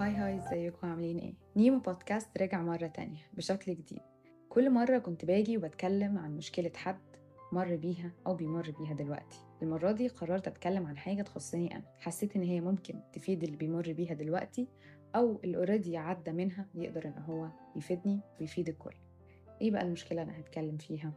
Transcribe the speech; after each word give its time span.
hi 0.00 0.10
hi 0.14 0.38
ازيكم؟ 0.38 0.86
عاملين 0.88 1.18
إيه؟ 1.18 1.34
نيمو 1.56 1.78
بودكاست 1.78 2.38
رجع 2.42 2.62
مرة 2.62 2.86
تانية 2.86 3.20
بشكل 3.32 3.72
جديد. 3.74 4.00
كل 4.48 4.70
مرة 4.70 4.98
كنت 4.98 5.24
باجي 5.24 5.56
وبتكلم 5.56 6.18
عن 6.18 6.36
مشكلة 6.36 6.72
حد 6.76 6.98
مر 7.52 7.76
بيها 7.76 8.12
أو 8.26 8.34
بيمر 8.34 8.70
بيها 8.78 8.94
دلوقتي. 8.94 9.38
المرة 9.62 9.92
دي 9.92 10.08
قررت 10.08 10.48
أتكلم 10.48 10.86
عن 10.86 10.96
حاجة 10.96 11.22
تخصني 11.22 11.76
أنا. 11.76 11.84
حسيت 11.98 12.36
إن 12.36 12.42
هي 12.42 12.60
ممكن 12.60 13.00
تفيد 13.12 13.42
اللي 13.42 13.56
بيمر 13.56 13.92
بيها 13.92 14.14
دلوقتي 14.14 14.68
أو 15.14 15.40
اللي 15.44 15.56
already 15.56 15.96
عدى 15.96 16.32
منها 16.32 16.66
يقدر 16.74 17.04
إن 17.06 17.22
هو 17.22 17.48
يفيدني 17.76 18.20
ويفيد 18.40 18.68
الكل. 18.68 18.94
إيه 19.60 19.70
بقى 19.70 19.82
المشكلة 19.82 20.22
أنا 20.22 20.38
هتكلم 20.40 20.76
فيها؟ 20.76 21.12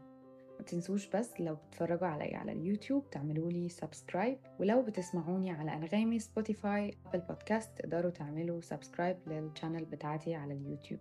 تنسوش 0.64 1.08
بس 1.08 1.42
لو 1.42 1.56
بتتفرجوا 1.56 2.08
عليا 2.08 2.38
على 2.38 2.52
اليوتيوب 2.52 3.10
تعملوا 3.10 3.52
لي 3.52 3.70
subscribe 3.70 4.38
ولو 4.60 4.82
بتسمعوني 4.82 5.52
على 5.52 5.74
أنغامي 5.74 6.20
سبوتيفاي 6.20 6.98
أبل 7.06 7.20
بودكاست 7.20 7.78
تقدروا 7.78 8.12
تعملوا 8.12 8.62
subscribe 8.62 9.18
لل 9.28 9.41
channel 9.41 9.86
بتاعتي 9.86 10.36
على 10.36 10.54
اليوتيوب. 10.54 11.00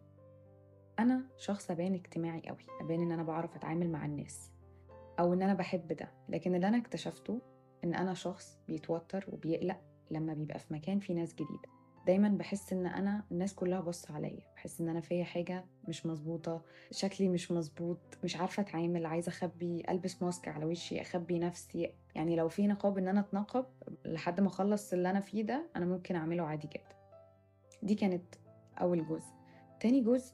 أنا 0.99 1.25
شخص 1.39 1.71
أبان 1.71 1.95
اجتماعي 1.95 2.43
قوي 2.49 2.67
أبان 2.81 3.01
إن 3.01 3.13
أنا 3.13 3.23
بعرف 3.23 3.57
أتعامل 3.57 3.91
مع 3.91 4.07
الناس 4.07 4.51
أو 5.21 5.33
إن 5.35 5.43
أنا 5.43 5.55
بحب 5.55 5.93
ده 5.93 6.09
لكن 6.29 6.55
اللي 6.55 6.69
أنا 6.69 6.79
اكتشفته 6.79 7.41
إن 7.85 7.95
أنا 7.95 8.15
شخص 8.15 8.59
بيتوتر 8.69 9.25
وبيقلق 9.33 9.81
لما 10.11 10.35
بيبقى 10.35 10.59
في 10.59 10.75
مكان 10.75 10.99
فيه 10.99 11.15
ناس 11.15 11.35
جديدة. 11.35 11.72
دايما 12.07 12.29
بحس 12.29 12.73
إن 12.73 12.87
أنا 12.87 13.25
الناس 13.33 13.55
كلها 13.55 13.81
بص 13.81 14.11
عليا 14.11 14.41
بحس 14.57 14.81
إن 14.81 14.89
أنا 14.89 15.01
فيا 15.01 15.25
حاجة 15.25 15.65
مش 15.89 16.07
مظبوطة 16.07 16.63
شكلي 16.91 17.29
مش 17.29 17.53
مظبوط 17.53 17.99
مش 18.25 18.37
عارفة 18.37 18.61
أتعامل 18.63 19.07
عايزة 19.07 19.29
أخبي 19.29 19.83
ألبس 19.89 20.23
ماسك 20.23 20.49
على 20.49 20.65
وشي 20.65 21.01
أخبي 21.01 21.39
نفسي. 21.39 21.95
يعني 22.15 22.37
لو 22.37 22.49
في 22.49 22.67
نقاب 22.67 22.99
إن 22.99 23.09
أنا 23.09 23.21
اتنقب 23.21 23.65
لحد 24.05 24.41
ما 24.41 24.47
أخلص 24.49 24.93
اللي 24.93 25.11
أنا 25.11 25.21
فيه 25.21 25.43
ده 25.43 25.71
أنا 25.77 25.85
ممكن 25.85 26.17
أعمله 26.17 26.43
عادي 26.45 26.69
جدا. 26.69 26.97
دي 27.83 27.95
كانت 27.95 28.35
أول 28.81 29.07
جزء. 29.07 29.33
تاني 29.81 30.01
جزء 30.01 30.33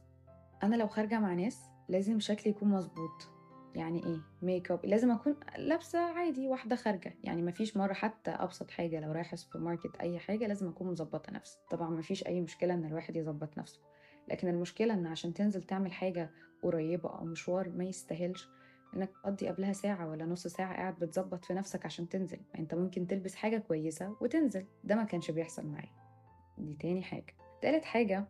أنا 0.63 0.77
لو 0.77 0.87
خارجة 0.87 1.21
مع 1.21 1.35
ناس 1.35 1.59
لازم 1.89 2.21
شكلي 2.21 2.51
يكون 2.53 2.69
مظبوط. 2.69 3.38
يعني 3.75 4.07
إيه 4.07 4.21
ميك 4.43 4.71
اب 4.71 4.87
لازم 4.87 5.11
أكون 5.11 5.37
لابسة 5.59 5.99
عادي 5.99 6.49
واحدة 6.49 6.77
خارجة. 6.77 7.15
يعني 7.25 7.43
مفيش 7.43 7.77
مرة 7.77 7.93
حتى 7.93 8.31
أبسط 8.31 8.71
حاجة 8.71 9.01
لو 9.01 9.13
رايحة 9.13 9.37
سوبر 9.37 9.65
ماركت 9.65 9.97
أي 10.01 10.19
حاجة 10.19 10.47
لازم 10.47 10.69
أكون 10.69 10.91
مظبطة 10.91 11.33
نفسي. 11.33 11.59
طبعا 11.71 11.91
مفيش 11.91 12.27
أي 12.27 12.41
مشكلة 12.41 12.75
إن 12.75 12.85
الواحد 12.85 13.17
يظبط 13.17 13.59
نفسه. 13.59 13.81
لكن 14.29 14.49
المشكلة 14.49 14.95
إن 14.95 15.07
عشان 15.07 15.35
تنزل 15.35 15.63
تعمل 15.63 15.93
حاجة 15.93 16.31
قريبة 16.63 17.19
أو 17.19 17.25
مشوار 17.25 17.69
ما 17.69 17.85
يستاهلش 17.85 18.49
إنك 18.97 19.11
تقضي 19.11 19.49
قبلها 19.49 19.73
ساعة 19.73 20.09
ولا 20.11 20.25
نص 20.25 20.47
ساعة 20.47 20.75
قاعد 20.75 20.99
بتظبط 20.99 21.45
في 21.45 21.55
نفسك 21.55 21.87
عشان 21.87 22.09
تنزل. 22.09 22.41
أنت 22.59 22.75
ممكن 22.75 23.07
تلبس 23.07 23.35
حاجة 23.35 23.59
كويسة 23.59 24.17
وتنزل. 24.21 24.67
ده 24.85 24.95
ما 24.95 25.05
كانش 25.05 25.31
بيحصل 25.31 25.67
معايا. 25.67 25.93
دي 26.59 26.75
تاني 26.75 27.03
حاجة. 27.03 27.35
تالت 27.63 27.85
حاجة 27.85 28.25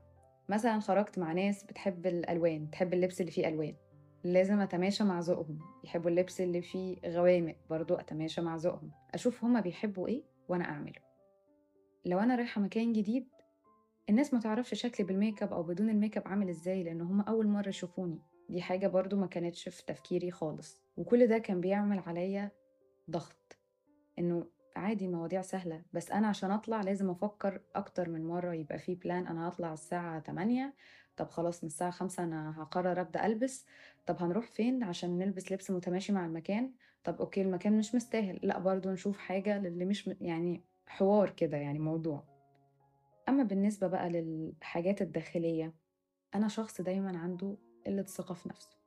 مثلا 0.49 0.81
خرجت 0.81 1.19
مع 1.19 1.33
ناس 1.33 1.65
بتحب 1.65 2.07
الألوان 2.07 2.71
تحب 2.71 2.95
اللبس 2.95 3.21
اللي 3.21 3.33
فيه 3.33 3.49
ألوان. 3.49 3.75
لازم 4.33 4.61
أتماشى 4.61 5.05
مع 5.05 5.21
ذوقهم. 5.21 5.59
يحبوا 5.85 6.11
اللبس 6.11 6.41
اللي 6.41 6.63
فيه 6.63 6.97
غوامق 7.07 7.57
برضو 7.71 7.95
أتماشى 7.95 8.41
مع 8.41 8.57
ذوقهم. 8.57 8.91
أشوف 9.15 9.45
هما 9.45 9.61
بيحبوا 9.61 10.09
إيه 10.09 10.23
وأنا 10.49 10.65
أعمله. 10.65 11.01
لو 12.05 12.19
أنا 12.19 12.37
رايحة 12.37 12.61
مكان 12.61 12.93
جديد 12.93 13.29
الناس 14.09 14.35
ما 14.35 14.41
تعرفش 14.41 14.75
شكلي 14.75 15.07
بالميك 15.07 15.43
اب 15.43 15.53
أو 15.53 15.63
بدون 15.63 15.91
الميك 15.91 16.17
اب 16.17 16.29
عامل 16.29 16.49
إزاي 16.49 16.83
لأن 16.83 17.01
هما 17.01 17.23
أول 17.23 17.47
مرة 17.47 17.69
يشوفوني. 17.69 18.23
دي 18.49 18.63
حاجة 18.63 18.87
برضو 18.87 19.17
ما 19.17 19.27
كانتش 19.27 19.69
في 19.69 19.87
تفكيري 19.87 20.31
خالص. 20.31 20.83
وكل 20.97 21.27
ده 21.27 21.39
كان 21.39 21.61
بيعمل 21.61 21.99
عليا 21.99 22.51
ضغط. 23.11 23.59
إنه 24.19 24.47
عادي 24.79 25.09
مواضيع 25.09 25.43
سهلة 25.43 25.83
بس 25.93 26.11
أنا 26.11 26.29
عشان 26.29 26.51
أطلع 26.51 26.81
لازم 26.81 27.11
أفكر 27.11 27.61
أكتر 27.75 28.09
من 28.09 28.27
مرة 28.27 28.55
يبقى 28.55 28.79
في 28.79 28.95
plan 28.95 29.27
أنا 29.27 29.49
هطلع 29.49 29.73
الساعة 29.73 30.21
8 30.21 30.75
طب 31.17 31.31
خلاص 31.31 31.65
من 31.65 31.67
الساعة 31.69 31.91
خمسة 31.91 32.25
أنا 32.25 32.63
هقرر 32.63 33.01
أبدأ 33.01 33.27
ألبس 33.27 33.67
طب 34.07 34.17
هنروح 34.23 34.47
فين 34.47 34.83
عشان 34.83 35.19
نلبس 35.19 35.53
لبس 35.53 35.71
متماشي 35.71 36.13
مع 36.13 36.27
المكان 36.27 36.73
طب 37.05 37.21
okay 37.21 37.43
المكان 37.43 37.79
مش 37.79 37.95
مستاهل 37.95 38.41
لأ 38.43 38.59
برضو 38.59 38.91
نشوف 38.91 39.19
حاجة 39.19 39.59
للي 39.59 39.85
مش. 39.85 40.11
يعني 40.21 40.65
حوار 40.87 41.31
كده 41.31 41.57
يعني 41.57 41.79
موضوع 41.79 42.25
أما 43.29 43.43
بالنسبة 43.43 43.87
بقى 43.87 44.11
للحاجات 44.11 45.03
الداخلية 45.03 45.75
أنا 46.35 46.49
شخص 46.49 46.81
دايما 46.81 47.19
عنده 47.19 47.57
قلة 47.87 48.03
ثقة 48.03 48.35
في 48.35 48.49
نفسه 48.49 48.78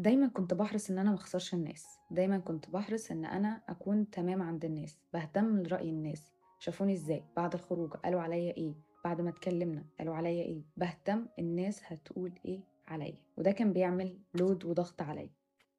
دايما 0.00 0.28
كنت 0.28 0.54
بحرص 0.54 0.90
إن 0.90 0.98
أنا 0.98 1.12
مخسرش 1.12 1.54
الناس. 1.54 1.86
دايما 2.10 2.38
كنت 2.38 2.70
بحرص 2.70 3.10
إن 3.10 3.24
أنا 3.24 3.62
أكون 3.68 4.10
تمام 4.10 4.42
عند 4.42 4.64
الناس 4.64 4.98
بهتم 5.14 5.62
لرأي 5.62 5.90
الناس. 5.90 6.32
شافوني 6.58 6.92
إزاي؟ 6.92 7.24
بعد 7.36 7.54
الخروج. 7.54 7.90
قالوا 7.94 8.20
عليا 8.20 8.56
إيه؟ 8.56 8.74
بعد 9.04 9.20
ما 9.20 9.30
اتكلمنا. 9.30 9.84
قالوا 9.98 10.14
عليا 10.14 10.42
إيه؟ 10.42 10.62
بهتم 10.76 11.26
الناس 11.38 11.82
هتقول 11.84 12.32
إيه 12.44 12.60
عليا. 12.88 13.18
وده 13.36 13.50
كان 13.50 13.72
بيعمل 13.72 14.18
لود 14.34 14.64
وضغط 14.64 15.02
عليا. 15.02 15.30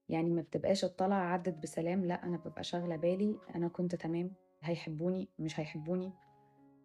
يعني 0.10 0.30
ما 0.30 0.42
بتبقاش 0.42 0.84
الطلعة 0.86 1.20
عدت 1.24 1.58
بسلام. 1.64 2.06
لا 2.06 2.24
أنا 2.24 2.38
ببقى 2.38 2.64
شاغلة 2.64 2.96
بالي. 2.96 3.38
أنا 3.56 3.68
كنت 3.68 3.96
تمام. 3.96 4.32
هيحبوني؟ 4.62 5.30
مش 5.40 5.60
هيحبوني. 5.60 6.14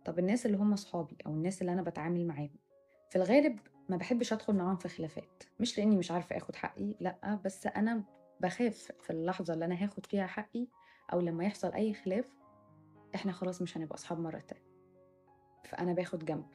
طب 0.05 0.19
الناس 0.19 0.47
اللي 0.47 0.57
هم 0.57 0.77
صحابي 0.77 1.17
أو 1.27 1.33
الناس 1.33 1.61
اللي 1.61 1.73
أنا 1.73 1.83
بتعامل 1.83 2.27
معاهم؟ 2.27 2.57
في 3.11 3.17
الغالب 3.17 3.59
ما 3.89 3.97
بحبش 3.97 4.33
ادخل 4.33 4.55
معاهم 4.55 4.77
في 4.77 4.89
خلافات. 4.89 5.43
مش 5.61 5.79
لاني 5.79 5.97
مش 5.97 6.11
عارفة 6.11 6.37
آخد 6.37 6.57
حقي 6.57 6.95
لأ 7.01 7.41
بس 7.45 7.67
أنا 7.67 8.05
بخاف 8.41 8.93
في 9.03 9.11
اللحظة 9.11 9.55
اللي 9.55 9.65
أنا 9.65 9.85
هاخد 9.85 10.07
فيها 10.07 10.27
حقي 10.27 10.67
أو 11.13 11.21
لما 11.21 11.45
يحصل 11.45 11.73
أي 11.73 11.95
خلاف 11.95 12.25
إحنا 13.15 13.33
خلاص 13.33 13.63
مش 13.63 13.77
هنبقى 13.77 13.95
أصحاب 13.95 14.21
مرة 14.21 14.39
تانية. 14.39 14.67
فأنا 15.65 15.93
باخد 15.93 16.25
جنب. 16.25 16.47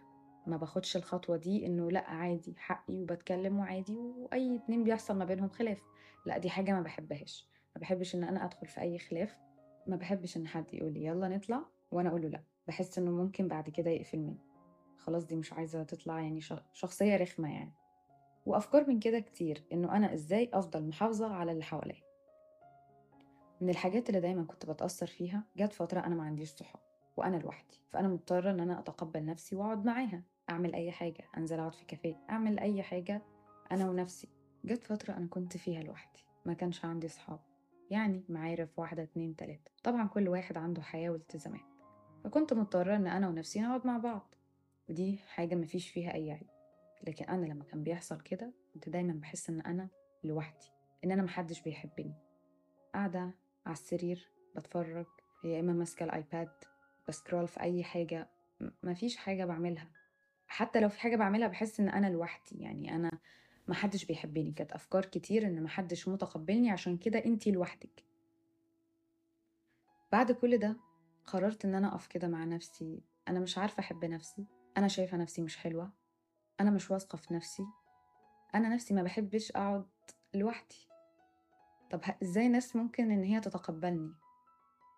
ما 0.48 0.58
باخدش 0.58 0.98
الخطوة 0.98 1.38
دي 1.38 1.66
إنه 1.66 1.92
لأ 1.92 2.10
عادي 2.10 2.56
حقي 2.58 2.94
وبتكلم 3.02 3.60
وعادي 3.60 3.96
وأي 3.96 4.56
اتنين 4.56 4.84
بيحصل 4.84 5.18
ما 5.18 5.26
بينهم 5.26 5.50
خلاف. 5.50 5.82
لأ 6.26 6.38
دي 6.38 6.50
حاجة 6.50 6.72
ما 6.72 6.82
بحبهاش. 6.82 7.50
ما 7.76 7.82
بحبش 7.82 8.16
إن 8.16 8.24
أنا 8.24 8.46
أدخل 8.46 8.68
في 8.68 8.82
أي 8.82 9.00
خلاف. 9.00 9.38
ما 9.88 9.96
بحبش 9.96 10.38
إن 10.38 10.48
حد 10.48 10.74
يقول 10.74 10.94
لي 10.94 11.06
يلا 11.06 11.28
نطلع 11.28 11.62
وأنا 11.92 12.10
أقول 12.10 12.22
له 12.22 12.28
لأ. 12.30 12.44
بحس 12.68 12.98
إنه 13.00 13.12
ممكن 13.12 13.48
بعد 13.48 13.70
كده 13.70 13.90
يقفل 13.90 14.18
مني. 14.20 14.51
خلاص 15.02 15.26
دي 15.26 15.36
مش 15.36 15.54
عايزة 15.54 15.84
تطلع 15.84 16.20
يعني 16.20 16.42
شخصية 16.74 17.18
رخمة 17.18 17.54
يعني. 17.54 17.74
وأفكار 18.46 18.88
من 18.90 19.00
كده 19.00 19.20
كتير 19.20 19.64
إنه 19.74 19.96
أنا 19.98 20.14
إزاي 20.14 20.50
أفضل 20.54 20.88
محافظة 20.88 21.34
على 21.34 21.52
اللي 21.52 21.64
حواليا. 21.64 22.02
من 23.62 23.70
الحاجات 23.70 24.10
اللي 24.10 24.22
دايما 24.22 24.44
كنت 24.44 24.66
بتأثر 24.66 25.08
فيها 25.08 25.44
جت 25.58 25.74
فترة 25.74 26.00
أنا 26.00 26.16
ما 26.16 26.24
عنديش 26.24 26.50
صحاب 26.50 26.82
وأنا 27.18 27.38
لوحدي. 27.38 27.82
فأنا 27.90 28.08
مضطرة 28.08 28.52
إن 28.52 28.60
أنا 28.60 28.80
أتقبل 28.80 29.26
نفسي 29.26 29.56
وأقعد 29.56 29.86
معاها. 29.86 30.24
أعمل 30.50 30.76
أي 30.76 30.92
حاجة 30.92 31.24
أنزل 31.38 31.60
أقعد 31.60 31.76
في 31.76 31.86
كافيه 31.86 32.16
أعمل 32.30 32.60
أي 32.60 32.84
حاجة 32.84 33.22
أنا 33.72 33.90
ونفسي. 33.90 34.28
جت 34.66 34.84
فترة 34.84 35.14
أنا 35.14 35.28
كنت 35.28 35.58
فيها 35.58 35.84
لوحدي 35.84 36.26
ما 36.46 36.54
كانش 36.54 36.86
عندي 36.86 37.08
صحاب. 37.08 37.40
يعني 37.90 38.24
معارف 38.30 38.80
واحدة 38.80 39.04
اتنين 39.04 39.36
تلاتة. 39.36 39.72
طبعا 39.84 40.08
كل 40.08 40.30
واحد 40.30 40.58
عنده 40.58 40.82
حياة 40.82 41.10
والتزامات. 41.10 41.62
فكنت 42.24 42.54
مضطرة 42.54 42.96
إن 42.96 43.08
أنا 43.08 43.30
ونفسي 43.30 43.62
نقعد 43.62 43.88
مع 43.88 43.98
بعض. 43.98 44.36
ودي 44.92 45.18
حاجة 45.18 45.56
مفيش 45.56 45.90
فيها 45.90 46.14
أي 46.14 46.32
عيب. 46.32 46.48
لكن 47.08 47.26
أنا 47.26 47.46
لما 47.46 47.64
كان 47.64 47.84
بيحصل 47.84 48.22
كده 48.22 48.54
كنت 48.74 48.90
دايما 48.90 49.14
بحس 49.14 49.50
إن 49.50 49.62
أنا 49.62 49.90
لوحدي 50.24 50.66
إن 51.04 51.12
أنا 51.12 51.24
محدش 51.24 51.62
بيحبني. 51.62 52.16
قاعدة 52.94 53.36
على 53.66 53.74
السرير 53.74 54.32
بتفرج 54.56 55.06
يا 55.44 55.60
إما 55.60 55.74
ماسكة 55.74 56.04
الآيباد 56.04 56.52
بسكرول 57.08 57.48
في 57.48 57.62
أي 57.62 57.84
حاجة 57.84 58.30
مفيش 58.84 59.18
حاجة 59.18 59.46
بعملها. 59.46 59.92
حتى 60.48 60.80
لو 60.80 60.90
في 60.90 61.00
حاجة 61.00 61.16
بعملها 61.16 61.48
بحس 61.48 61.80
إن 61.80 61.90
أنا 61.90 62.08
لوحدي. 62.08 62.62
يعني 62.62 62.96
أنا 62.96 63.12
محدش 63.68 64.06
بيحبني. 64.06 64.52
كانت 64.52 64.72
أفكار 64.72 65.06
كتير 65.06 65.48
إن 65.48 65.64
محدش 65.64 66.08
متقبلني 66.08 66.72
عشان 66.72 66.98
كده 66.98 67.26
أنتي 67.26 67.52
لوحدك. 67.52 68.06
بعد 70.12 70.32
كل 70.32 70.58
ده 70.58 70.78
قررت 71.26 71.66
إن 71.66 71.76
أنا 71.76 71.88
أقف 71.88 72.08
كده 72.08 72.28
مع 72.28 72.44
نفسي. 72.44 73.02
أنا 73.28 73.40
مش 73.40 73.58
عارفة 73.58 73.80
أحب 73.80 74.06
نفسي. 74.06 74.61
أنا 74.78 74.88
شايفة 74.88 75.18
نفسي 75.18 75.42
مش 75.42 75.58
حلوة 75.58 75.92
أنا 76.60 76.72
مش 76.72 76.92
واثقة 76.92 77.16
في 77.16 77.34
نفسي 77.34 77.64
أنا 78.56 78.70
نفسي 78.70 78.94
ما 78.94 79.04
بحبش 79.04 79.52
أقعد 79.52 79.86
لوحدي. 80.34 80.88
طب 81.90 82.02
إزاي 82.24 82.48
ناس 82.48 82.76
ممكن 82.76 83.12
إن 83.12 83.24
هي 83.24 83.40
تتقبلني؟ 83.40 84.14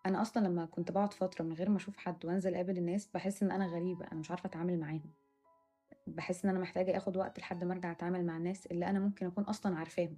أنا 0.06 0.22
أصلا 0.22 0.48
لما 0.48 0.66
كنت 0.66 0.92
بقعد 0.92 1.14
فترة 1.14 1.44
من 1.44 1.54
غير 1.54 1.70
ما 1.70 1.78
أشوف 1.78 1.98
حد 1.98 2.25
وأنزل 2.25 2.54
أقابل 2.54 2.78
الناس 2.78 3.08
بحس 3.08 3.44
إن 3.44 3.52
أنا 3.52 3.68
غريبة 3.68 4.06
أنا 4.12 4.20
مش 4.20 4.31
عارفة 4.31 4.48
أتعامل 4.48 4.80
معاهم. 4.80 5.14
بحس 6.08 6.46
إن 6.46 6.50
أنا 6.50 6.60
محتاجة 6.60 6.98
أخد 6.98 7.18
وقت 7.18 7.40
لحد 7.40 7.64
ما 7.64 7.74
أرجع 7.74 7.92
أتعامل 7.92 8.26
مع 8.26 8.38
الناس 8.38 8.66
اللي 8.66 8.86
أنا 8.86 9.00
ممكن 9.00 9.26
أكون 9.26 9.44
أصلا 9.44 9.78
عارفاهم. 9.78 10.18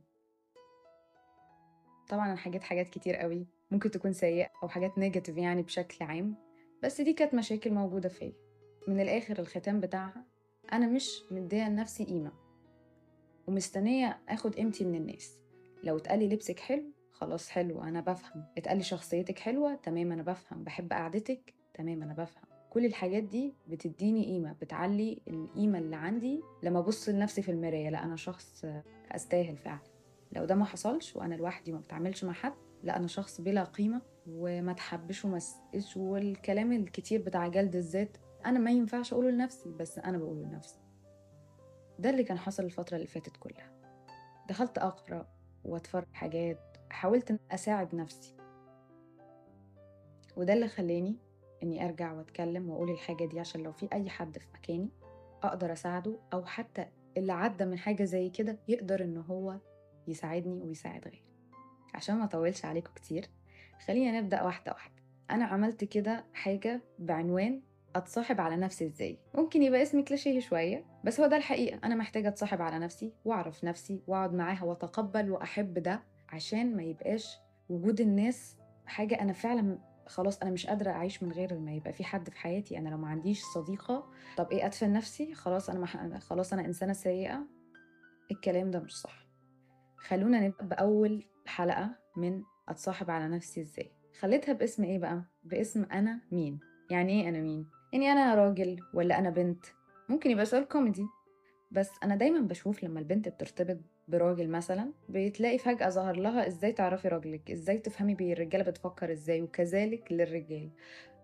طبعا 2.10 2.26
أنا 2.26 2.36
حاجات 2.36 2.64
حاجات 2.64 2.90
كتير 2.90 3.16
قوي 3.16 3.48
ممكن 3.72 3.92
تكون 3.92 4.14
سيئة 4.14 4.50
أو 4.64 4.68
حاجات 4.68 4.98
نيجاتيف 4.98 5.38
يعني 5.38 5.62
بشكل 5.62 6.06
عام 6.06 6.36
بس 6.84 7.02
دي 7.02 7.14
كانت 7.14 7.34
مشاكل 7.34 7.74
موجودة 7.74 8.10
فيا. 8.10 8.45
من 8.88 9.00
الآخر 9.00 9.40
الختام 9.40 9.80
بتاعها 9.80 10.26
أنا 10.74 10.88
مش 10.88 11.22
مدية 11.32 11.70
لنفسي 11.70 12.04
قيمة 12.04 12.32
ومستنية 13.48 14.20
أخد 14.30 14.56
قيمتي 14.56 14.86
من 14.86 14.96
الناس. 14.96 15.38
لو 15.84 15.98
اتقالي 15.98 16.28
لبسك 16.30 16.60
حلو 16.60 16.92
خلاص 17.12 17.50
حلو 17.50 17.82
أنا 17.84 18.02
بفهم. 18.02 18.44
اتقالي 18.58 18.84
شخصيتك 18.84 19.40
حلوة 19.40 19.76
تمام 19.76 20.12
أنا 20.12 20.24
بفهم. 20.24 20.64
بحب 20.64 20.94
قعدتك 20.94 21.54
تمام 21.74 22.04
أنا 22.04 22.14
بفهم. 22.14 22.44
كل 22.70 22.86
الحاجات 22.86 23.24
دي 23.24 23.54
بتديني 23.68 24.26
قيمة 24.26 24.54
بتعلي 24.62 25.22
القيمة 25.28 25.80
اللي 25.80 25.96
عندي 25.96 26.42
لما 26.64 26.80
أبص 26.80 27.10
لنفسي 27.10 27.42
في 27.42 27.52
المراية. 27.52 27.90
لا 27.90 28.04
أنا 28.04 28.16
شخص 28.16 28.66
أستاهل 29.12 29.58
فعلا. 29.58 29.80
لو 30.32 30.46
ده 30.46 30.56
ما 30.56 30.66
حصلش 30.66 31.16
وأنا 31.16 31.36
لوحدي 31.36 31.72
وما 31.72 31.82
بتعاملش 31.82 32.24
مع 32.24 32.34
حد 32.34 32.54
لا 32.84 32.98
أنا 32.98 33.08
شخص 33.08 33.42
بلا 33.42 33.64
قيمة 33.64 34.02
وما 34.28 34.74
تحبش 34.74 35.26
وما 35.26 35.40
والكلام 35.96 36.72
الكتير 36.72 37.22
بتاع 37.22 37.48
جلد 37.48 37.76
الذات 37.76 38.18
أنا 38.46 38.60
ما 38.60 38.72
ينفعش 38.72 39.14
أقوله 39.14 39.30
لنفسي 39.30 39.72
بس 39.72 40.00
أنا 40.00 40.18
بقوله 40.18 40.42
لنفسي. 40.42 40.80
ده 42.00 42.10
اللي 42.10 42.24
كان 42.24 42.38
حصل 42.38 42.64
الفترة 42.64 42.96
اللي 42.96 43.08
فاتت 43.08 43.38
كلها. 43.38 43.72
دخلت 44.50 44.78
أقرأ 44.78 45.28
وأتفرج 45.64 46.14
حاجات 46.14 46.78
حاولت 46.90 47.40
أساعد 47.52 47.96
نفسي. 47.96 48.36
وده 50.38 50.54
اللي 50.54 50.68
خلاني 50.68 51.18
إني 51.64 51.86
أرجع 51.86 52.14
وأتكلم 52.14 52.70
وأقول 52.70 52.92
الحاجة 52.92 53.26
دي 53.26 53.40
عشان 53.40 53.64
لو 53.64 53.72
في 53.72 53.90
أي 53.94 54.10
حد 54.10 54.38
في 54.38 54.48
مكاني 54.54 54.90
أقدر 55.44 55.72
أساعده 55.72 56.20
أو 56.34 56.46
حتى 56.46 56.86
اللي 57.18 57.34
عدى 57.34 57.66
من 57.66 57.78
حاجة 57.78 58.04
زي 58.04 58.30
كده 58.30 58.60
يقدر 58.68 59.04
إن 59.04 59.18
هو 59.18 59.60
يساعدني 60.08 60.62
ويساعد 60.62 61.06
غيري. 61.06 61.24
عشان 61.94 62.16
ما 62.16 62.24
أطولش 62.24 62.66
عليكم 62.66 62.94
كتير 62.94 63.30
خلينا 63.86 64.22
نبدأ 64.22 64.44
واحدة 64.44 64.72
واحدة. 64.72 64.96
أنا 65.32 65.46
عملت 65.46 65.84
كده 65.84 66.26
حاجة 66.34 66.82
بعنوان 67.00 67.62
أتصاحب 67.96 68.42
على 68.42 68.56
نفسي 68.58 68.86
إزاي؟ 68.86 69.20
ممكن 69.36 69.64
يبقى 69.64 69.82
اسمي 69.82 70.04
كلاشيه 70.04 70.40
شوية 70.40 70.86
بس 71.04 71.20
هو 71.20 71.28
ده 71.28 71.38
الحقيقة. 71.38 71.80
أنا 71.84 71.96
محتاجة 71.96 72.28
أتصاحب 72.28 72.62
على 72.62 72.80
نفسي 72.80 73.14
وأعرف 73.26 73.64
نفسي 73.64 74.02
وأقعد 74.08 74.34
معاها 74.34 74.64
وأتقبل 74.64 75.32
وأحب 75.32 75.74
ده 75.80 76.04
عشان 76.30 76.76
ما 76.76 76.84
يبقاش 76.84 77.38
وجود 77.70 78.02
الناس 78.02 78.58
حاجة 78.86 79.22
أنا 79.22 79.34
فعلا 79.34 79.80
خلاص 80.08 80.42
أنا 80.42 80.52
مش 80.52 80.68
قادرة 80.68 80.92
أعيش 80.92 81.24
من 81.24 81.32
غير 81.32 81.60
ما 81.60 81.72
يبقى 81.74 81.94
في 81.94 82.04
حد 82.04 82.30
في 82.30 82.38
حياتي. 82.38 82.78
أنا 82.78 82.90
لو 82.90 82.98
ما 82.98 83.08
عنديش 83.08 83.42
صديقة 83.44 84.12
طب 84.38 84.52
إيه 84.52 84.66
أدفن 84.66 84.94
نفسي؟ 84.94 85.34
خلاص 85.34 85.70
أنا 85.70 85.80
مح... 85.80 86.18
خلاص 86.20 86.54
أنا 86.54 86.66
إنسانة 86.66 86.94
سيئة. 86.94 87.48
الكلام 88.32 88.72
ده 88.72 88.80
مش 88.80 88.98
صح. 88.98 89.28
خلونا 89.98 90.40
نبدأ 90.48 90.66
بأول 90.66 91.24
حلقة 91.46 91.96
من 92.18 92.44
أتصاحب 92.70 93.10
على 93.12 93.28
نفسي 93.28 93.62
إزاي. 93.62 93.92
خليتها 94.20 94.54
باسم 94.54 94.84
إيه 94.84 95.00
بقى؟ 95.00 95.24
باسم 95.44 95.84
أنا 95.84 96.22
مين؟ 96.32 96.60
يعني 96.92 97.22
إيه 97.22 97.30
أنا 97.30 97.42
مين؟ 97.42 97.70
يعني 97.96 98.12
أنا 98.12 98.36
راجل 98.36 98.80
ولا 98.94 99.20
أنا 99.20 99.30
بنت؟ 99.30 99.66
ممكن 100.10 100.32
يبقى 100.32 100.46
سؤال 100.46 100.68
كوميدي. 100.68 101.06
بس 101.72 101.90
أنا 102.04 102.16
دايما 102.16 102.40
بشوف 102.40 102.84
لما 102.84 103.00
البنت 103.00 103.30
بترتبط 103.30 103.78
براجل 104.08 104.50
مثلا 104.50 104.92
بتلاقي 105.10 105.58
فجأة 105.58 105.90
ظهر 105.90 106.16
لها 106.16 106.48
إزاي 106.48 106.72
تعرفي 106.72 107.08
راجلك 107.08 107.52
إزاي 107.52 107.78
تفهمي 107.78 108.16
بيه 108.16 108.34
الرجالة 108.34 108.64
بتفكر 108.64 109.12
إزاي 109.12 109.42
وكذلك 109.42 110.12
للرجال. 110.12 110.70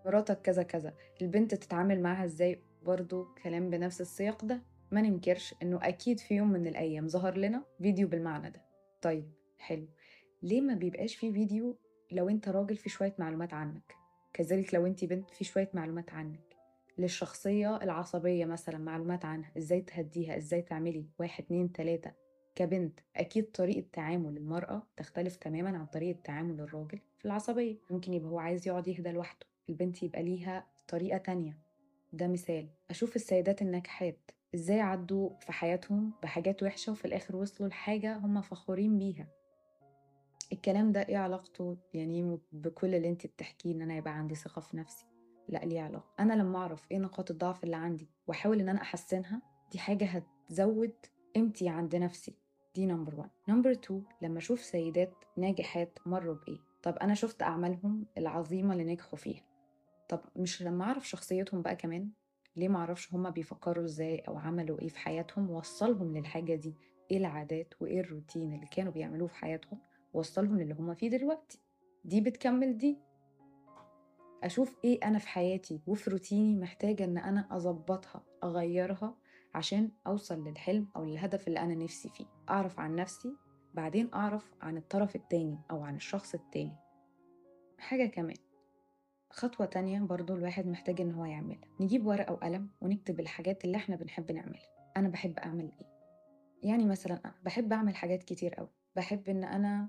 مراتك 0.06 0.42
كذا 0.42 0.62
كذا. 0.62 0.94
البنت 1.22 1.54
تتعامل 1.54 2.02
معاها 2.02 2.24
إزاي؟ 2.24 2.58
برضو 2.82 3.26
كلام 3.42 3.70
بنفس 3.70 4.00
السياق 4.00 4.44
ده. 4.44 4.62
ما 4.90 5.00
ننكرش 5.00 5.54
إنه 5.62 5.78
أكيد 5.82 6.20
في 6.20 6.34
يوم 6.34 6.52
من 6.52 6.66
الأيام 6.66 7.08
ظهر 7.08 7.36
لنا 7.38 7.64
فيديو 7.82 8.08
بالمعنى 8.08 8.50
ده. 8.50 8.62
طيب 9.02 9.30
حلو. 9.58 9.86
ليه 10.42 10.60
ما 10.60 10.74
بيبقاش 10.74 11.16
في 11.16 11.32
فيديو 11.32 11.76
لو 12.12 12.28
أنت 12.28 12.48
راجل 12.48 12.76
في 12.76 12.88
شوية 12.88 13.14
معلومات 13.18 13.54
عنك؟ 13.54 13.94
كذلك 14.32 14.74
لو 14.74 14.86
أنت 14.86 15.04
بنت 15.04 15.30
في 15.30 15.44
شوية 15.44 15.70
معلومات 15.74 16.10
عنك. 16.10 16.51
للشخصية 16.98 17.76
العصبية 17.76 18.44
مثلا 18.44 18.78
معلومات 18.78 19.24
عنها 19.24 19.50
إزاي 19.58 19.80
تهديها 19.80 20.36
إزاي 20.36 20.62
تعملي 20.62 21.06
واحد 21.18 21.44
اتنين 21.44 21.72
تلاتة 21.72 22.12
كبنت. 22.54 23.00
أكيد 23.16 23.44
طريقة 23.50 23.86
تعامل 23.92 24.36
المرأة 24.36 24.82
تختلف 24.96 25.36
تماما 25.36 25.78
عن 25.78 25.86
طريقة 25.86 26.20
تعامل 26.24 26.60
الراجل 26.60 26.98
في 27.18 27.24
العصبية. 27.24 27.76
ممكن 27.90 28.14
يبقى 28.14 28.30
هو 28.30 28.38
عايز 28.38 28.68
يقعد 28.68 28.88
يهدى 28.88 29.10
لوحده 29.10 29.46
البنت 29.68 30.02
يبقى 30.02 30.22
ليها 30.22 30.66
طريقة 30.88 31.18
تانية. 31.18 31.58
ده 32.12 32.26
مثال. 32.28 32.68
أشوف 32.90 33.16
السيدات 33.16 33.62
الناجحات 33.62 34.30
إزاي 34.54 34.80
عدوا 34.80 35.30
في 35.40 35.52
حياتهم 35.52 36.12
بحاجات 36.22 36.62
وحشة 36.62 36.92
وفي 36.92 37.04
الآخر 37.04 37.36
وصلوا 37.36 37.68
لحاجة 37.68 38.16
هم 38.16 38.40
فخورين 38.40 38.98
بيها. 38.98 39.26
الكلام 40.52 40.92
ده 40.92 41.00
إيه 41.08 41.16
علاقته 41.16 41.76
يعني 41.94 42.38
بكل 42.52 42.94
اللي 42.94 43.08
أنت 43.08 43.26
بتحكيه 43.26 43.72
إن 43.74 43.82
أنا 43.82 43.96
يبقى 43.96 44.12
عندي 44.18 44.34
ثقة 44.34 44.60
في 44.60 44.76
نفسي؟ 44.76 45.11
لا 45.48 45.58
ليه 45.58 45.80
علاقة؟ 45.80 46.14
أنا 46.20 46.32
لما 46.32 46.58
أعرف 46.58 46.86
إيه 46.90 46.98
نقاط 46.98 47.30
الضعف 47.30 47.64
اللي 47.64 47.76
عندي 47.76 48.08
وأحاول 48.26 48.60
إن 48.60 48.68
أنا 48.68 48.80
أحسنها 48.80 49.42
دي 49.72 49.78
حاجة 49.78 50.04
هتزود 50.04 50.92
قيمتي 51.34 51.68
عند 51.68 51.96
نفسي. 51.96 52.34
دي 52.74 52.86
number 52.86 53.14
1 53.14 53.30
number 53.48 53.70
2 53.70 54.02
لما 54.22 54.38
أشوف 54.38 54.60
سيدات 54.60 55.14
ناجحات 55.36 55.98
مروا 56.06 56.34
بإيه؟ 56.34 56.58
طب 56.82 56.96
أنا 56.96 57.14
شفت 57.14 57.42
أعمالهم 57.42 58.06
العظيمة 58.18 58.72
اللي 58.72 58.84
نجحوا 58.84 59.18
فيها. 59.18 59.42
طب 60.08 60.20
مش 60.36 60.62
لما 60.62 60.84
أعرف 60.84 61.08
شخصيتهم 61.08 61.62
بقى 61.62 61.76
كمان 61.76 62.10
ليه 62.56 62.68
ما 62.68 62.78
أعرفش 62.78 63.14
هما 63.14 63.30
بيفكروا 63.30 63.84
إزاي 63.84 64.18
أو 64.18 64.36
عملوا 64.38 64.80
إيه 64.80 64.88
في 64.88 64.98
حياتهم؟ 64.98 65.50
وصلهم 65.50 66.16
للحاجة 66.16 66.54
دي 66.54 66.74
إيه 67.10 67.16
العادات 67.16 67.74
وإيه 67.80 68.00
الروتين 68.00 68.52
اللي 68.54 68.66
كانوا 68.66 68.92
بيعملوه 68.92 69.28
في 69.28 69.34
حياتهم؟ 69.34 69.78
وصلهم 70.14 70.58
للي 70.60 70.74
هما 70.74 70.94
فيه 70.94 71.10
دلوقتي. 71.10 71.58
دي 72.04 72.20
بتكمل 72.20 72.78
دي 72.78 72.98
أشوف 74.42 74.76
إيه 74.84 75.00
أنا 75.04 75.18
في 75.18 75.28
حياتي 75.28 75.80
وفي 75.86 76.10
روتيني 76.10 76.56
محتاجة 76.56 77.04
إن 77.04 77.18
أنا 77.18 77.48
أظبطها 77.50 78.22
أغيرها 78.44 79.16
عشان 79.54 79.90
أوصل 80.06 80.48
للحلم 80.48 80.88
أو 80.96 81.04
للهدف 81.04 81.48
اللي 81.48 81.60
أنا 81.60 81.74
نفسي 81.74 82.08
فيه. 82.08 82.26
أعرف 82.50 82.80
عن 82.80 82.96
نفسي 82.96 83.36
بعدين 83.74 84.10
أعرف 84.14 84.54
عن 84.60 84.76
الطرف 84.76 85.16
التاني 85.16 85.58
أو 85.70 85.82
عن 85.82 85.96
الشخص 85.96 86.34
التاني. 86.34 86.76
حاجة 87.78 88.06
كمان 88.06 88.36
خطوة 89.30 89.66
تانية 89.66 90.00
برضو 90.00 90.34
الواحد 90.34 90.66
محتاج 90.66 91.00
إن 91.00 91.12
هو 91.12 91.24
يعملها. 91.24 91.68
نجيب 91.80 92.06
ورقة 92.06 92.32
وقلم 92.32 92.70
ونكتب 92.80 93.20
الحاجات 93.20 93.64
اللي 93.64 93.76
إحنا 93.76 93.96
بنحب 93.96 94.32
نعملها. 94.32 94.66
أنا 94.96 95.08
بحب 95.08 95.38
أعمل 95.38 95.72
إيه؟ 95.80 95.86
يعني 96.62 96.86
مثلا 96.86 97.20
أنا 97.24 97.34
بحب 97.44 97.72
أعمل 97.72 97.96
حاجات 97.96 98.24
كتير 98.24 98.58
أوي. 98.58 98.68
بحب 98.96 99.28
إن 99.28 99.44
أنا 99.44 99.88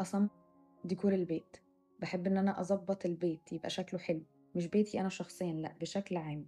أصمم 0.00 0.28
ديكور 0.84 1.14
البيت. 1.14 1.56
بحب 2.00 2.26
إن 2.26 2.36
أنا 2.36 2.60
أظبط 2.60 3.06
البيت 3.06 3.52
يبقى 3.52 3.70
شكله 3.70 4.00
حلو 4.00 4.22
مش 4.54 4.66
بيتي 4.66 5.00
أنا 5.00 5.08
شخصيا 5.08 5.52
لأ 5.52 5.72
بشكل 5.80 6.16
عام. 6.16 6.46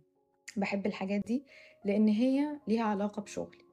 بحب 0.56 0.87
الحاجات 0.87 1.20
دي 1.26 1.44
لأن 1.84 2.08
هي 2.08 2.60
ليها 2.69 2.82
علاقة 2.84 3.22
بشغلي. 3.22 3.64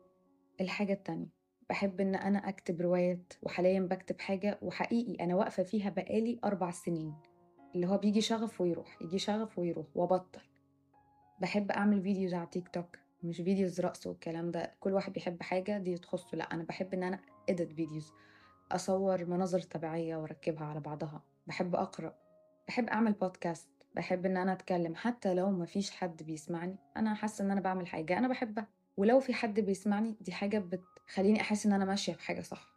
الحاجة 0.62 0.94
التانية 0.94 1.28
بحب 1.70 2.02
إن 2.02 2.16
أنا 2.16 2.50
أكتب 2.50 2.82
روايات 2.82 3.34
وحاليا 3.44 3.80
بكتب 3.80 4.22
حاجة 4.22 4.60
وحقيقي 4.62 5.24
أنا 5.24 5.36
واقفة 5.36 5.64
فيها 5.64 5.90
بقالي 5.90 6.40
أربع 6.46 6.72
سنين. 6.72 7.14
اللي 7.76 7.88
هو 7.88 7.98
بيجي 7.98 8.22
شغف 8.22 8.62
ويروح 8.62 9.02
يجي 9.02 9.20
شغف 9.20 9.60
ويروح 9.60 9.86
وبطل 9.96 10.42
بحب 11.42 11.72
أعمل 11.72 12.02
videos 12.02 12.34
على 12.34 12.48
تيك 12.52 12.68
توك 12.70 12.98
مش 13.24 13.38
videos 13.38 13.82
رقص 13.82 14.08
والكلام 14.08 14.52
ده. 14.52 14.74
كل 14.80 14.94
واحد 14.94 15.14
بيحب 15.14 15.42
حاجة 15.44 15.78
دي 15.78 15.98
تخصه 15.98 16.38
لأ 16.38 16.44
أنا 16.54 16.64
بحب 16.64 16.94
إن 16.94 17.04
أنا 17.04 17.20
edit 17.50 17.72
videos 17.74 18.12
أصور 18.72 19.26
مناظر 19.26 19.62
طبيعية 19.62 20.16
وأركبها 20.16 20.64
على 20.66 20.80
بعضها. 20.80 21.24
بحب 21.50 21.76
أقرأ 21.76 22.16
بحب 22.68 22.90
أعمل 22.90 23.14
بودكاست 23.14 23.68
بحب 23.96 24.26
إن 24.26 24.38
أنا 24.38 24.54
أتكلم 24.54 24.96
حتى 24.96 25.34
لو 25.34 25.52
مفيش 25.52 25.92
حد 25.92 26.24
بيسمعني 26.24 26.76
أنا 26.98 27.14
حاسة 27.14 27.46
إن 27.46 27.52
أنا 27.52 27.62
بعمل 27.62 27.88
حاجة 27.88 28.18
أنا 28.18 28.28
بحبها. 28.28 28.68
ولو 28.98 29.20
في 29.20 29.34
حد 29.34 29.60
بيسمعني 29.60 30.16
دي 30.22 30.32
حاجة 30.32 30.60
بتخليني 30.60 31.42
أحس 31.42 31.66
إن 31.66 31.74
أنا 31.74 31.86
ماشية 31.86 32.14
في 32.14 32.22
حاجة 32.22 32.42
صح. 32.42 32.68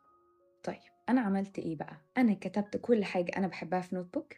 طيب 0.64 0.80
أنا 1.08 1.20
عملت 1.20 1.58
إيه 1.58 1.76
بقى؟ 1.76 1.96
أنا 2.18 2.34
كتبت 2.34 2.76
كل 2.76 3.04
حاجة 3.04 3.32
أنا 3.36 3.46
بحبها 3.46 3.80
في 3.80 3.94
notebook 3.94 4.34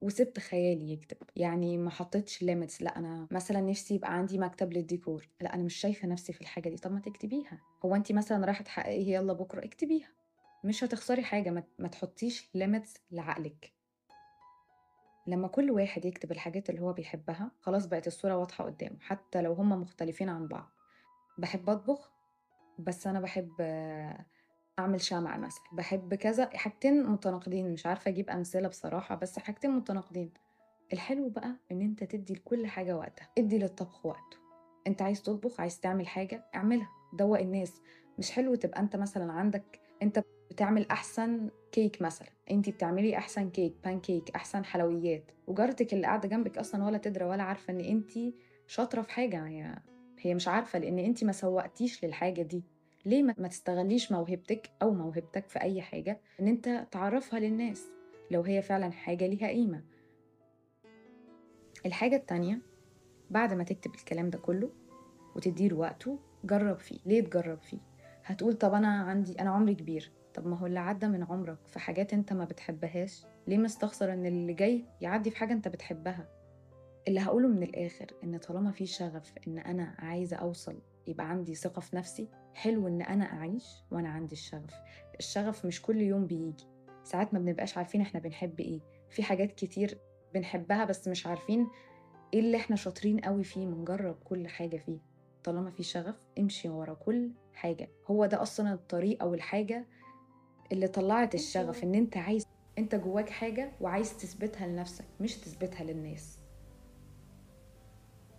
وسبت 0.00 0.38
خيالي 0.40 0.92
يكتب. 0.92 1.16
يعني 1.36 1.78
ما 1.78 1.90
حطيتش 1.90 2.42
limits 2.42 2.82
لأ 2.82 2.98
أنا 2.98 3.28
مثلا 3.30 3.60
نفسي 3.60 3.94
يبقى 3.94 4.14
عندي 4.14 4.38
مكتب 4.38 4.72
للديكور 4.72 5.28
لأ 5.40 5.54
أنا 5.54 5.62
مش 5.62 5.74
شايفة 5.74 6.08
نفسي 6.08 6.32
في 6.32 6.40
الحاجة 6.40 6.68
دي. 6.68 6.76
طب 6.76 6.92
ما 6.92 7.00
تكتبيها. 7.00 7.60
هو 7.84 7.94
انت 7.94 8.12
مثلا 8.12 8.46
رايحه 8.46 8.64
تحققي 8.64 9.02
يلا 9.12 9.32
بكرة 9.32 9.64
اكتبيها. 9.64 10.08
مش 10.64 10.84
هتخسري 10.84 11.22
حاجة 11.22 11.50
ما, 11.50 11.62
ما 11.78 11.88
تحطيش 11.88 12.50
limits 12.54 12.94
لعقلك. 13.10 13.72
لما 15.26 15.48
كل 15.48 15.70
واحد 15.70 16.04
يكتب 16.04 16.32
الحاجات 16.32 16.70
اللي 16.70 16.80
هو 16.80 16.92
بيحبها 16.92 17.50
خلاص 17.60 17.86
بقت 17.86 18.06
الصورة 18.06 18.36
واضحة 18.36 18.64
قدامه 18.64 18.96
حتى 19.00 19.42
لو 19.42 19.52
هما 19.52 19.76
مختلفين 19.76 20.28
عن 20.28 20.48
بعض. 20.48 20.70
بحب 21.38 21.70
أطبخ 21.70 22.12
بس 22.78 23.06
أنا 23.06 23.20
بحب 23.20 23.52
أعمل 24.78 25.00
شمع 25.00 25.36
مثلا. 25.36 25.64
بحب 25.72 26.14
كذا 26.14 26.50
حاجتين 26.56 27.06
متناقضين 27.06 27.72
مش 27.72 27.86
عارفة 27.86 28.08
أجيب 28.08 28.30
أمثلة 28.30 28.68
بصراحة 28.68 29.14
بس 29.14 29.38
حاجتين 29.38 29.70
متناقضين. 29.70 30.32
الحلو 30.92 31.28
بقى 31.28 31.56
إن 31.72 31.80
أنت 31.80 32.04
تدي 32.04 32.34
لكل 32.34 32.66
حاجة 32.66 32.96
وقتها. 32.96 33.28
ادي 33.38 33.58
للطبخ 33.58 34.06
وقته. 34.06 34.36
أنت 34.86 35.02
عايز 35.02 35.22
تطبخ 35.22 35.60
عايز 35.60 35.80
تعمل 35.80 36.06
حاجة 36.06 36.44
اعملها. 36.54 36.88
دوق 37.12 37.38
الناس. 37.38 37.80
مش 38.18 38.30
حلو 38.30 38.54
تبقى 38.54 38.80
أنت 38.80 38.96
مثلا 38.96 39.32
عندك 39.32 39.80
أنت 40.02 40.24
بتعمل 40.54 40.86
أحسن 40.90 41.50
كيك 41.72 42.02
مثلا. 42.02 42.28
انت 42.50 42.68
بتعملي 42.68 43.16
أحسن 43.16 43.50
كيك 43.50 43.74
بان 43.84 44.00
كيك 44.00 44.30
أحسن 44.34 44.64
حلويات. 44.64 45.24
وجارتك 45.46 45.94
اللي 45.94 46.06
قاعدة 46.06 46.28
جنبك 46.28 46.58
أصلا 46.58 46.84
ولا 46.84 46.98
تدرى 46.98 47.24
ولا 47.24 47.42
عارفة 47.42 47.72
إن 47.72 47.80
انت 47.80 48.10
شاطرة 48.66 49.02
في 49.02 49.10
حاجة. 49.12 49.46
هي 49.46 49.78
هي 50.20 50.34
مش 50.34 50.48
عارفة 50.48 50.78
لأن 50.78 50.98
انت 50.98 51.24
ما 51.24 51.32
سوقتيش 51.32 52.04
للحاجة 52.04 52.42
دي. 52.42 52.62
ليه 53.04 53.22
ما 53.22 53.48
تستغليش 53.48 54.12
موهبتك 54.12 54.70
أو 54.82 54.94
موهبتك 54.94 55.48
في 55.48 55.60
أي 55.62 55.82
حاجة 55.82 56.20
إن 56.40 56.48
أنت 56.48 56.86
تعرفها 56.90 57.40
للناس؟ 57.40 57.84
لو 58.30 58.42
هي 58.42 58.62
فعلا 58.62 58.92
حاجة 58.92 59.26
ليها 59.26 59.48
قيمة. 59.48 59.82
الحاجة 61.86 62.16
التانية 62.16 62.58
بعد 63.30 63.54
ما 63.54 63.64
تكتب 63.64 63.94
الكلام 63.94 64.30
ده 64.30 64.38
كله 64.38 64.70
وتديله 65.36 65.76
وقته 65.76 66.18
جرب 66.44 66.78
فيه. 66.78 66.98
ليه 67.06 67.20
تجرب 67.20 67.58
فيه؟ 67.62 67.93
هتقول 68.24 68.52
طب 68.54 68.74
أنا 68.74 68.88
عندي 69.02 69.40
أنا 69.40 69.50
عمري 69.50 69.74
كبير. 69.74 70.12
طب 70.34 70.46
ما 70.46 70.56
هو 70.58 70.66
اللي 70.66 70.80
عدى 70.80 71.06
من 71.08 71.22
عمرك 71.24 71.58
في 71.66 71.78
حاجات 71.78 72.12
أنت 72.12 72.32
ما 72.32 72.44
بتحبهاش. 72.44 73.26
ليه 73.46 73.58
مستخسر 73.58 74.12
إن 74.12 74.26
اللي 74.26 74.52
جاي 74.52 74.84
يعدي 75.00 75.30
في 75.30 75.36
حاجة 75.36 75.52
أنت 75.52 75.68
بتحبها؟ 75.68 76.28
اللي 77.08 77.20
هقوله 77.20 77.48
من 77.48 77.62
الآخر 77.62 78.06
إن 78.24 78.38
طالما 78.38 78.70
في 78.70 78.86
شغف 78.86 79.32
إن 79.48 79.58
أنا 79.58 79.94
عايزة 79.98 80.36
أوصل 80.36 80.78
يبقى 81.06 81.30
عندي 81.30 81.54
ثقة 81.54 81.80
في 81.80 81.96
نفسي 81.96 82.28
حلو 82.54 82.88
إن 82.88 83.02
أنا 83.02 83.24
أعيش 83.24 83.64
وأنا 83.90 84.08
عندي 84.08 84.32
الشغف. 84.32 84.74
الشغف 85.18 85.66
مش 85.66 85.82
كل 85.82 86.00
يوم 86.00 86.26
بيجي. 86.26 86.66
ساعات 87.04 87.34
ما 87.34 87.40
بنبقاش 87.40 87.78
عارفين 87.78 88.00
إحنا 88.00 88.20
بنحب 88.20 88.60
إيه. 88.60 88.80
في 89.10 89.22
حاجات 89.22 89.52
كتير 89.52 89.98
بنحبها 90.34 90.84
بس 90.84 91.08
مش 91.08 91.26
عارفين 91.26 91.66
إيه 92.34 92.40
اللي 92.40 92.56
إحنا 92.56 92.76
شاطرين 92.76 93.20
قوي 93.20 93.44
فيه 93.44 93.66
بنجرب 93.66 94.16
كل 94.24 94.48
حاجة 94.48 94.76
فيه. 94.76 94.98
طالما 95.44 95.70
في 95.70 95.82
شغف 95.82 96.14
امشي 96.38 96.68
ورا 96.68 96.94
كل 96.94 97.30
حاجة. 97.54 97.88
هو 98.06 98.26
ده 98.26 98.42
أصلا 98.42 98.72
الطريق 98.72 99.22
أو 99.22 99.34
الحاجة 99.34 99.86
اللي 100.72 100.88
طلعت 100.88 101.34
الشغف 101.34 101.84
إن 101.84 101.94
أنت 101.94 102.16
عايز 102.16 102.46
أنت 102.78 102.94
جواك 102.94 103.28
حاجة 103.30 103.72
وعايز 103.80 104.16
تثبتها 104.16 104.66
لنفسك 104.66 105.04
مش 105.20 105.36
تثبتها 105.36 105.84
للناس. 105.84 106.38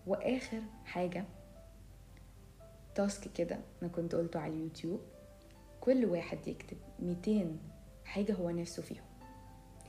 وآخر 0.07 0.61
حاجة 0.85 1.25
تاسك 2.95 3.33
كده 3.33 3.59
أنا 3.81 3.89
كنت 3.91 4.15
قلته 4.15 4.39
على 4.39 4.53
اليوتيوب 4.53 5.01
كل 5.81 6.05
واحد 6.05 6.47
يكتب 6.47 6.77
200 6.99 7.57
حاجة 8.05 8.33
هو 8.33 8.49
نفسه 8.49 8.81
فيهم. 8.83 9.03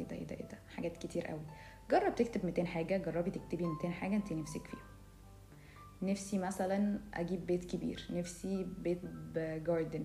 إيه 0.00 0.06
ده 0.06 0.16
إيه 0.16 0.24
ده 0.26 0.34
إيه 0.36 0.48
ده 0.48 0.58
حاجات 0.68 0.96
كتير 0.96 1.26
قوي 1.26 1.46
جرب 1.90 2.14
تكتب 2.14 2.44
200 2.46 2.64
حاجة 2.64 2.96
جربي 2.96 3.30
تكتبي 3.30 3.66
200 3.66 3.90
حاجة 3.90 4.16
أنت 4.16 4.32
نفسك 4.32 4.66
فيهم. 4.66 4.95
نفسي 6.02 6.38
مثلا 6.38 7.00
أجيب 7.14 7.46
بيت 7.46 7.64
كبير 7.64 8.06
نفسي 8.10 8.66
بيت 8.78 9.00
بجاردن 9.04 10.04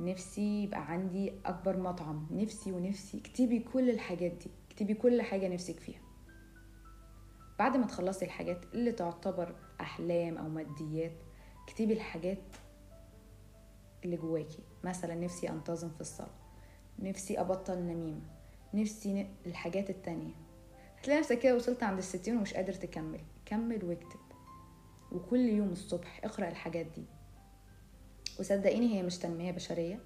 نفسي 0.00 0.62
يبقى 0.62 0.92
عندي 0.92 1.32
أكبر 1.46 1.76
مطعم 1.76 2.26
نفسي 2.30 2.72
ونفسي 2.72 3.18
اكتبي 3.18 3.58
كل 3.58 3.90
الحاجات 3.90 4.32
دي 4.32 4.50
اكتبي 4.70 4.94
كل 4.94 5.22
حاجة 5.22 5.48
نفسك 5.48 5.80
فيها. 5.80 6.00
بعد 7.58 7.76
ما 7.76 7.86
تخلصي 7.86 8.24
الحاجات 8.24 8.64
اللي 8.74 8.92
تعتبر 8.92 9.54
أحلام 9.80 10.38
أو 10.38 10.48
ماديات 10.48 11.12
اكتبي 11.68 11.92
الحاجات 11.92 12.42
اللي 14.04 14.16
جواكي. 14.16 14.62
مثلا 14.84 15.14
نفسي 15.14 15.48
أنتظم 15.48 15.90
في 15.90 16.00
الصلاة 16.00 16.34
نفسي 16.98 17.40
أبطل 17.40 17.78
نميمة 17.78 18.20
نفسي. 18.74 19.26
الحاجات 19.46 19.90
التانية. 19.90 20.34
هتلاقي 20.98 21.20
نفسك 21.20 21.38
كده 21.38 21.56
وصلت 21.56 21.82
عند 21.82 21.98
الستين 21.98 22.36
ومش 22.36 22.54
قادر 22.54 22.72
تكمل. 22.72 23.20
كمل 23.46 23.84
واكتب. 23.84 24.20
وكل 25.12 25.48
يوم 25.48 25.68
الصبح 25.68 26.20
اقرأ 26.24 26.48
الحاجات 26.48 26.86
دي. 26.86 27.04
وصدقيني 28.40 28.94
هي 28.98 29.02
مش 29.02 29.18
تنمية 29.18 29.52
بشرية 29.52 30.00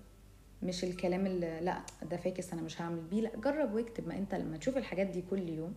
مش 0.63 0.85
الكلام 0.85 1.27
اللي 1.27 1.61
لأ 1.61 1.83
ده 2.03 2.17
فاكس 2.17 2.53
أنا 2.53 2.63
مش 2.63 2.83
هعمل 2.83 3.01
بيه 3.01 3.21
لأ 3.21 3.37
جرب 3.37 3.75
واكتب. 3.75 4.09
ما 4.09 4.19
أنت 4.19 4.35
لما 4.35 4.57
تشوف 4.57 4.77
الحاجات 4.77 5.07
دي 5.07 5.23
كل 5.23 5.49
يوم 5.49 5.75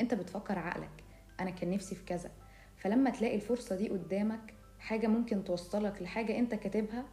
أنت 0.00 0.14
بتفكر 0.14 0.58
عقلك. 0.58 1.04
أنا 1.40 1.50
كان 1.50 1.70
نفسي 1.70 1.94
في 1.94 2.04
كذا. 2.04 2.30
فلما 2.76 3.10
تلاقي 3.10 3.36
الفرصة 3.36 3.76
دي 3.76 3.88
قدامك 3.88 4.54
حاجة 4.78 5.06
ممكن 5.06 5.44
توصلك 5.44 6.02
لحاجة 6.02 6.38
أنت 6.38 6.54
كاتبها 6.54 7.04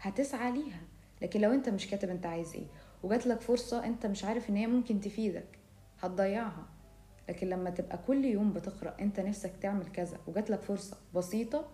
هتسعى 0.00 0.52
ليها. 0.52 0.80
لكن 1.22 1.40
لو 1.40 1.52
أنت 1.52 1.68
مش 1.68 1.86
كاتب 1.86 2.10
أنت 2.10 2.26
عايز 2.26 2.54
إيه؟ 2.54 2.66
وجات 3.02 3.26
لك 3.26 3.40
فرصة 3.40 3.84
أنت 3.86 4.06
مش 4.06 4.24
عارف 4.24 4.50
إن 4.50 4.56
هي 4.56 4.66
ممكن 4.66 5.00
تفيدك 5.00 5.58
هتضيعها. 6.00 6.66
لكن 7.30 7.48
لما 7.48 7.70
تبقى 7.70 7.98
كل 8.06 8.24
يوم 8.24 8.52
بتقرأ 8.52 8.94
أنت 9.00 9.20
نفسك 9.20 9.52
تعمل 9.62 9.86
كذا 9.86 10.18
وجات 10.26 10.50
لك 10.50 10.62
فرصة 10.62 10.96
بسيطة 11.14 11.64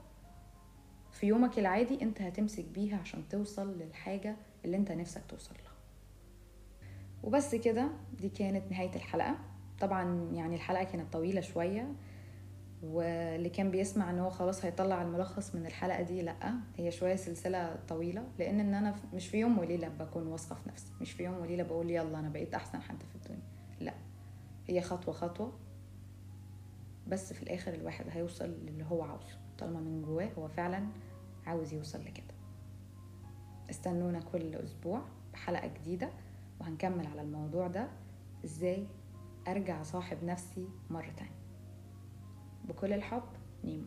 في 1.12 1.26
يومك 1.26 1.58
العادي 1.58 2.02
أنت 2.02 2.22
هتمسك 2.22 2.64
بيها 2.64 2.96
عشان 2.98 3.28
توصل 3.28 3.78
للحاجة 3.78 4.36
اللي 4.64 4.76
أنت 4.76 4.92
نفسك 4.92 5.22
توصل 5.28 5.54
لها. 5.64 5.72
وبس 7.22 7.54
كده 7.54 7.88
دي 8.20 8.28
كانت 8.28 8.70
نهاية 8.70 8.96
الحلقة. 8.96 9.38
طبعا 9.80 10.30
يعني 10.32 10.54
الحلقة 10.54 10.84
كانت 10.84 11.12
طويلة 11.12 11.40
شوية 11.40 11.92
واللي 12.82 13.48
كان 13.48 13.70
بيسمع 13.70 14.10
إن 14.10 14.18
هو 14.18 14.30
خلاص 14.30 14.64
هيطلع 14.64 15.02
الملخص 15.02 15.54
من 15.54 15.66
الحلقة 15.66 16.02
دي 16.02 16.22
لأ 16.22 16.54
هي 16.76 16.90
شوية 16.90 17.16
سلسلة 17.16 17.76
طويلة 17.88 18.24
لأن 18.38 18.60
إن 18.60 18.74
أنا 18.74 18.94
مش 19.14 19.28
في 19.28 19.36
يوم 19.38 19.58
وليلة 19.58 19.88
بكون 19.88 20.26
واثقة 20.26 20.54
في 20.54 20.68
نفسي 20.68 20.92
مش 21.00 21.12
في 21.12 21.24
يوم 21.24 21.38
وليلة 21.38 21.62
بقول 21.62 21.90
يلا 21.90 22.18
أنا 22.18 22.28
بقيت 22.28 22.54
أحسن 22.54 22.80
حد 22.82 23.02
في 23.02 23.14
الدنيا. 23.14 23.45
هي 24.68 24.80
خطوة 24.80 25.14
خطوة 25.14 25.52
بس 27.08 27.32
في 27.32 27.42
الآخر 27.42 27.74
الواحد 27.74 28.06
هيوصل 28.10 28.44
للي 28.48 28.84
هو 28.84 29.02
عاوزه. 29.02 29.38
طالما 29.58 29.80
من 29.80 30.02
جواه 30.02 30.30
هو 30.38 30.48
فعلا 30.48 30.86
عاوز 31.46 31.72
يوصل 31.72 32.04
لكده. 32.04 32.34
استنونا 33.70 34.20
كل 34.20 34.54
أسبوع 34.54 35.02
بحلقة 35.32 35.66
جديدة 35.66 36.10
وهنكمل 36.60 37.06
على 37.06 37.22
الموضوع 37.22 37.66
ده 37.66 37.88
إزاي 38.44 38.86
أرجع 39.48 39.82
صاحب 39.82 40.24
نفسي 40.24 40.68
مرة 40.90 41.10
تانية. 41.16 41.40
بكل 42.68 42.92
الحب 42.92 43.22
نيمو. 43.64 43.86